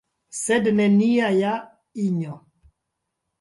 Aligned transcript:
Sed 0.37 0.69
nenia 0.79 1.27
ja, 1.41 1.51
Injo! 2.07 2.39